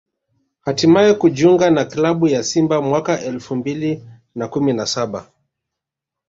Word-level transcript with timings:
hatimaye 0.61 1.13
kujiunga 1.13 1.69
na 1.71 1.85
klabu 1.85 2.27
ya 2.27 2.43
Simba 2.43 2.81
mwaka 2.81 3.21
elfu 3.21 3.55
mbili 3.55 4.03
na 4.35 4.47
kumi 4.47 4.73
na 4.73 4.85
saba 4.85 5.31